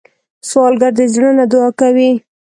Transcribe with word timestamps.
سوالګر 0.49 0.91
د 0.97 1.01
زړه 1.13 1.29
نه 1.39 1.45
دعا 1.51 1.69
کوي 1.79 2.11